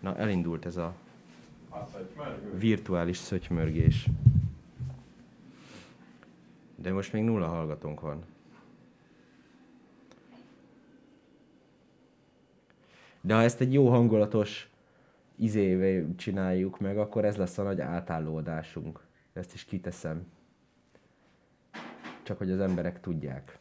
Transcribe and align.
Na, 0.00 0.16
elindult 0.16 0.66
ez 0.66 0.76
a 0.76 0.94
virtuális 2.54 3.16
szötymörgés. 3.16 4.08
De 6.76 6.92
most 6.92 7.12
még 7.12 7.22
nulla 7.24 7.46
hallgatónk 7.46 8.00
van. 8.00 8.24
De 13.20 13.34
ha 13.34 13.42
ezt 13.42 13.60
egy 13.60 13.72
jó 13.72 13.88
hangulatos 13.88 14.70
izévé 15.36 16.06
csináljuk 16.16 16.80
meg, 16.80 16.98
akkor 16.98 17.24
ez 17.24 17.36
lesz 17.36 17.58
a 17.58 17.62
nagy 17.62 17.80
átállódásunk. 17.80 19.00
Ezt 19.32 19.54
is 19.54 19.64
kiteszem. 19.64 20.26
Csak 22.22 22.38
hogy 22.38 22.50
az 22.50 22.60
emberek 22.60 23.00
tudják. 23.00 23.58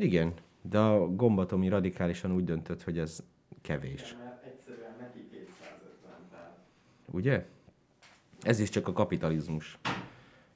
Igen, 0.00 0.34
de 0.62 0.78
a 0.78 1.14
gombatomi 1.14 1.68
radikálisan 1.68 2.32
úgy 2.32 2.44
döntött, 2.44 2.82
hogy 2.82 2.98
ez 2.98 3.22
kevés. 3.60 4.16
Mert 4.18 4.44
egyszerűen 4.44 4.96
neki 5.00 5.28
250, 5.28 6.12
tehát 6.30 6.58
Ugye? 7.04 7.46
Ez 8.40 8.58
is 8.58 8.68
csak 8.68 8.88
a 8.88 8.92
kapitalizmus 8.92 9.78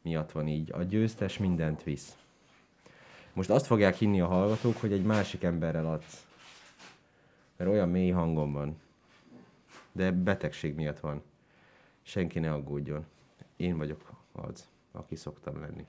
miatt 0.03 0.33
van 0.33 0.49
így. 0.49 0.73
A 0.73 0.83
győztes 0.83 1.39
mindent 1.39 1.83
visz. 1.83 2.17
Most 3.33 3.51
azt 3.51 3.67
fogják 3.67 3.95
hinni 3.95 4.21
a 4.21 4.27
hallgatók, 4.27 4.77
hogy 4.77 4.93
egy 4.93 5.05
másik 5.05 5.43
emberrel 5.43 5.87
adsz. 5.87 6.27
Mert 7.57 7.71
olyan 7.71 7.89
mély 7.89 8.11
hangom 8.11 8.53
van. 8.53 8.81
De 9.93 10.11
betegség 10.11 10.75
miatt 10.75 11.01
van. 11.01 11.23
Senki 12.03 12.39
ne 12.39 12.53
aggódjon. 12.53 13.07
Én 13.57 13.77
vagyok 13.77 14.13
az, 14.33 14.69
aki 14.93 15.17
szoktam 15.17 15.61
lenni. 15.61 15.87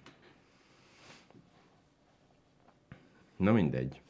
Na 3.44 3.52
mindegy. 3.52 4.02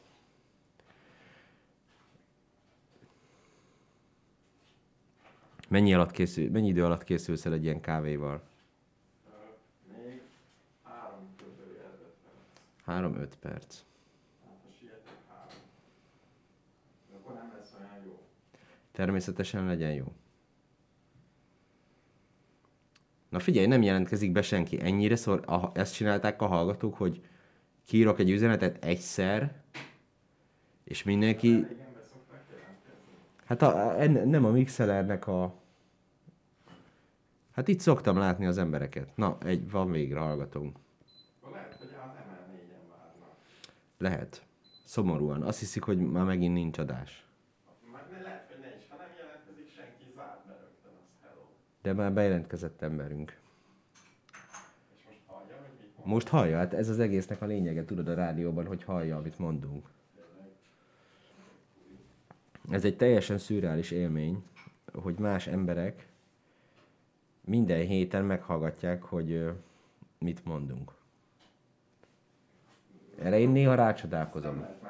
Mennyi, 5.68 5.94
alatt 5.94 6.10
készül, 6.10 6.50
mennyi 6.50 6.68
idő 6.68 6.84
alatt 6.84 7.04
készülsz 7.04 7.46
el 7.46 7.52
egy 7.52 7.64
ilyen 7.64 7.80
kávéval? 7.80 8.42
még 9.96 10.22
3 10.82 11.12
körül 11.36 11.76
5 12.86 13.12
3-5 13.12 13.12
perc. 13.14 13.36
perc. 13.36 13.80
Ha 14.42 14.70
sietek 14.78 15.18
3. 15.28 15.48
De 17.10 17.16
akkor 17.16 17.34
nem 17.34 17.52
lesz 17.56 17.74
olyan 17.78 18.04
jó. 18.04 18.18
Természetesen 18.92 19.66
legyen 19.66 19.92
jó. 19.92 20.12
Na 23.28 23.38
figyelj, 23.38 23.66
nem 23.66 23.82
jelentkezik 23.82 24.32
be 24.32 24.42
senki. 24.42 24.80
Ennyire 24.80 25.16
szor, 25.16 25.42
a, 25.46 25.70
ezt 25.78 25.94
csinálták 25.94 26.42
a 26.42 26.46
hallgatók, 26.46 26.94
hogy 26.94 27.22
kiírok 27.86 28.18
egy 28.18 28.30
üzenetet 28.30 28.84
egyszer, 28.84 29.62
és 30.84 31.02
mindenki... 31.02 31.66
Hát 33.44 33.62
a, 33.62 34.00
en, 34.00 34.28
nem 34.28 34.44
a 34.44 34.50
Mixelernek 34.50 35.26
a... 35.26 35.54
Hát 37.52 37.68
itt 37.68 37.80
szoktam 37.80 38.16
látni 38.16 38.46
az 38.46 38.58
embereket. 38.58 39.16
Na, 39.16 39.38
egy 39.44 39.70
van 39.70 39.90
végre 39.90 40.18
hallgatónk. 40.18 40.76
Akkor 41.40 41.52
lehet, 41.52 41.74
hogy 41.74 41.86
az 41.86 41.92
ML4-en 41.92 42.88
várnak. 42.90 43.36
Lehet. 43.98 44.46
Szomorúan. 44.84 45.42
Azt 45.42 45.58
hiszik, 45.58 45.82
hogy 45.82 45.98
már 45.98 46.24
megint 46.24 46.54
nincs 46.54 46.78
adás. 46.78 47.24
Lehet, 48.22 48.48
hogy 48.48 48.60
ne 48.60 48.76
is. 48.76 48.84
Ha 48.88 48.96
nem 48.96 49.08
jelentkezik 49.18 49.70
senki, 49.70 50.04
zárd 50.16 50.46
be 50.46 50.52
rögtön 50.60 50.92
az 51.02 51.08
hello. 51.22 51.42
De 51.82 51.92
már 51.92 52.12
bejelentkezett 52.12 52.82
emberünk. 52.82 53.40
És 54.96 55.02
most 55.06 55.20
hallja, 55.26 55.56
hogy 55.60 55.74
mit 55.80 55.93
mond. 55.93 55.93
Most 56.04 56.28
hallja, 56.28 56.56
hát 56.56 56.74
ez 56.74 56.88
az 56.88 56.98
egésznek 56.98 57.42
a 57.42 57.46
lényege, 57.46 57.84
tudod 57.84 58.08
a 58.08 58.14
rádióban, 58.14 58.66
hogy 58.66 58.82
hallja, 58.82 59.16
amit 59.16 59.38
mondunk. 59.38 59.88
Ez 62.70 62.84
egy 62.84 62.96
teljesen 62.96 63.38
szürreális 63.38 63.90
élmény, 63.90 64.44
hogy 64.92 65.18
más 65.18 65.46
emberek 65.46 66.08
minden 67.44 67.86
héten 67.86 68.24
meghallgatják, 68.24 69.02
hogy 69.02 69.50
mit 70.18 70.44
mondunk. 70.44 70.92
Erre 73.18 73.38
én 73.38 73.50
néha 73.50 73.74
Nem 73.74 73.84
rácsodálkozom. 73.84 74.60
lehet. 74.60 74.82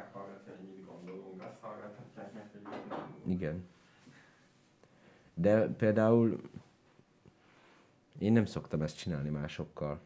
Igen. 3.26 3.66
De 5.34 5.66
például 5.66 6.40
én 8.18 8.32
nem 8.32 8.44
szoktam 8.46 8.82
ezt 8.82 8.96
csinálni 8.96 9.28
másokkal. 9.28 10.00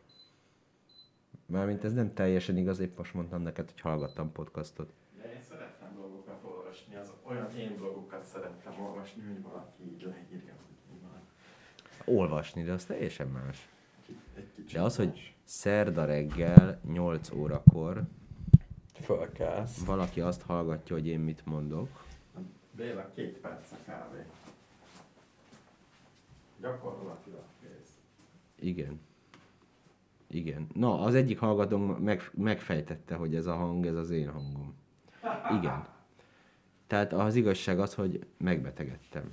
Mármint 1.52 1.84
ez 1.84 1.92
nem 1.92 2.14
teljesen 2.14 2.56
igaz, 2.56 2.78
épp 2.78 2.96
most 2.98 3.14
mondtam 3.14 3.42
neked, 3.42 3.70
hogy 3.70 3.80
hallgattam 3.80 4.32
podcastot. 4.32 4.92
De 5.16 5.32
én 5.32 5.42
szeretem 5.48 5.94
blogokat 5.94 6.44
olvasni, 6.44 6.94
az 6.96 7.12
olyan 7.22 7.56
én 7.56 7.76
blogokat 7.76 8.24
szerettem 8.24 8.80
olvasni, 8.80 9.22
hogy 9.22 9.42
valaki 9.42 9.82
így 9.82 10.02
leírja, 10.02 10.52
hogy 10.54 10.76
mi 10.92 10.98
van. 11.02 11.20
Olvasni, 12.16 12.62
de 12.62 12.72
az 12.72 12.84
teljesen 12.84 13.28
más. 13.28 13.68
De 14.72 14.82
az, 14.82 14.96
hogy 14.96 15.34
szerda 15.44 16.04
reggel 16.04 16.80
8 16.84 17.30
órakor 17.30 18.02
Fölkelsz. 19.02 19.84
valaki 19.84 20.20
azt 20.20 20.42
hallgatja, 20.42 20.96
hogy 20.96 21.06
én 21.06 21.20
mit 21.20 21.46
mondok, 21.46 22.06
Béla, 22.76 23.10
két 23.14 23.38
perc 23.38 23.72
a 23.72 23.76
kávé. 23.84 24.26
Gyakorlatilag 26.60 27.44
kész. 27.60 28.00
igen. 28.58 29.00
Igen. 30.30 30.66
Na, 30.74 31.00
az 31.00 31.14
egyik 31.14 31.38
hallgatónk 31.38 31.98
meg, 31.98 32.30
megfejtette, 32.34 33.14
hogy 33.14 33.34
ez 33.34 33.46
a 33.46 33.54
hang, 33.54 33.86
ez 33.86 33.94
az 33.94 34.10
én 34.10 34.28
hangom. 34.30 34.74
Igen. 35.58 35.86
Tehát 36.86 37.12
az 37.12 37.34
igazság 37.34 37.78
az, 37.80 37.94
hogy 37.94 38.26
megbetegedtem. 38.36 39.32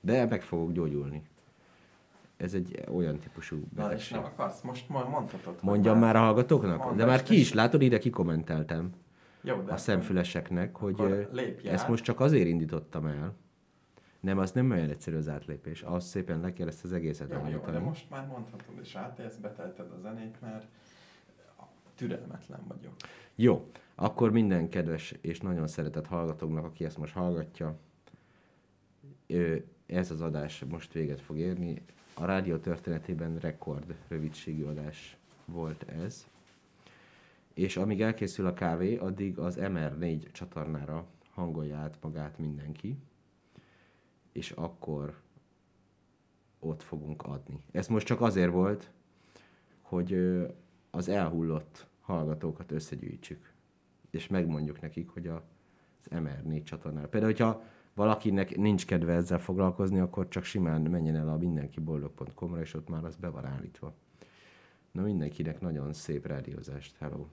De 0.00 0.26
meg 0.26 0.42
fogok 0.42 0.72
gyógyulni. 0.72 1.22
Ez 2.36 2.54
egy 2.54 2.82
olyan 2.94 3.18
típusú 3.18 3.56
Na 3.56 3.62
és 3.70 3.74
betegség. 3.76 4.16
nem 4.16 4.24
akarsz, 4.24 4.60
most 4.60 4.88
ma 4.88 5.08
mondhatod. 5.08 5.58
Mondjam 5.62 5.98
már 5.98 6.16
a 6.16 6.18
hallgatóknak? 6.18 6.84
Mondd 6.84 6.96
De 6.96 7.04
már 7.04 7.22
ki 7.22 7.38
is. 7.38 7.52
látod, 7.52 7.82
ide 7.82 7.98
kikommenteltem 7.98 8.92
Jó, 9.42 9.60
de 9.60 9.72
a 9.72 9.76
szemfüleseknek, 9.76 10.76
hogy 10.76 11.26
ezt 11.64 11.88
most 11.88 12.04
csak 12.04 12.20
azért 12.20 12.46
indítottam 12.48 13.06
el. 13.06 13.34
Nem, 14.24 14.38
az 14.38 14.52
nem 14.52 14.70
olyan 14.70 14.90
egyszerű 14.90 15.16
az 15.16 15.28
átlépés. 15.28 15.82
Az 15.82 16.04
szépen 16.04 16.40
le 16.40 16.52
kell 16.52 16.66
ezt 16.66 16.84
az 16.84 16.92
egészet 16.92 17.30
Jó, 17.30 17.48
jó, 17.48 17.60
de 17.70 17.78
most 17.78 18.10
már 18.10 18.26
mondhatod, 18.26 18.78
és 18.82 18.94
átélsz, 18.94 19.36
betelted 19.36 19.90
a 19.90 19.98
zenét, 19.98 20.40
mert 20.40 20.66
türelmetlen 21.94 22.60
vagyok. 22.68 22.92
Jó, 23.34 23.70
akkor 23.94 24.30
minden 24.30 24.68
kedves 24.68 25.14
és 25.20 25.40
nagyon 25.40 25.66
szeretett 25.66 26.06
hallgatóknak, 26.06 26.64
aki 26.64 26.84
ezt 26.84 26.98
most 26.98 27.12
hallgatja, 27.12 27.78
ez 29.86 30.10
az 30.10 30.20
adás 30.20 30.64
most 30.68 30.92
véget 30.92 31.20
fog 31.20 31.38
érni. 31.38 31.82
A 32.14 32.24
rádió 32.24 32.56
történetében 32.56 33.38
rekord 33.38 33.94
rövidségű 34.08 34.64
adás 34.64 35.16
volt 35.44 35.82
ez. 35.82 36.26
És 37.54 37.76
amíg 37.76 38.02
elkészül 38.02 38.46
a 38.46 38.54
kávé, 38.54 38.96
addig 38.96 39.38
az 39.38 39.56
MR4 39.60 40.32
csatornára 40.32 41.06
hangolja 41.30 41.76
át 41.76 41.96
magát 42.00 42.38
mindenki, 42.38 42.98
és 44.34 44.50
akkor 44.50 45.20
ott 46.58 46.82
fogunk 46.82 47.22
adni. 47.22 47.64
Ez 47.72 47.86
most 47.86 48.06
csak 48.06 48.20
azért 48.20 48.52
volt, 48.52 48.90
hogy 49.82 50.14
az 50.90 51.08
elhullott 51.08 51.86
hallgatókat 52.00 52.72
összegyűjtsük, 52.72 53.52
és 54.10 54.28
megmondjuk 54.28 54.80
nekik, 54.80 55.08
hogy 55.08 55.26
a, 55.26 55.42
az 56.00 56.06
MR4 56.10 56.62
csatornára. 56.62 57.08
Például, 57.08 57.32
hogyha 57.32 57.62
valakinek 57.94 58.56
nincs 58.56 58.86
kedve 58.86 59.12
ezzel 59.12 59.38
foglalkozni, 59.38 59.98
akkor 59.98 60.28
csak 60.28 60.44
simán 60.44 60.80
menjen 60.80 61.16
el 61.16 61.28
a 61.28 61.36
mindenkiboldog.com-ra, 61.36 62.60
és 62.60 62.74
ott 62.74 62.88
már 62.88 63.04
az 63.04 63.16
be 63.16 63.28
van 63.28 63.44
állítva. 63.44 63.94
Na 64.90 65.02
mindenkinek 65.02 65.60
nagyon 65.60 65.92
szép 65.92 66.26
rádiózást. 66.26 66.96
Hello! 66.98 67.26